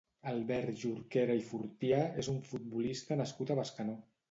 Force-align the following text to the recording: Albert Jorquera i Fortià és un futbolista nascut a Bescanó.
Albert 0.29 0.79
Jorquera 0.83 1.35
i 1.41 1.43
Fortià 1.51 2.01
és 2.25 2.31
un 2.35 2.41
futbolista 2.49 3.21
nascut 3.23 3.57
a 3.59 3.63
Bescanó. 3.63 3.99